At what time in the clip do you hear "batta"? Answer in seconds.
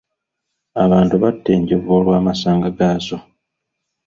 1.23-1.47